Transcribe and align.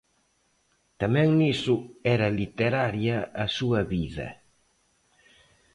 Tamén 1.01 1.29
niso 1.39 1.75
era 2.15 2.35
literaria 2.41 3.17
a 3.43 3.45
súa 3.57 3.81
vida. 3.93 4.27